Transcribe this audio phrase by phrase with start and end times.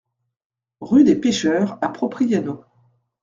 [0.79, 2.65] Rue des Pecheurs à Propriano